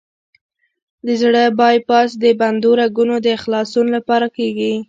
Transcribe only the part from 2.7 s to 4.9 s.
رګونو د خلاصون لپاره کېږي.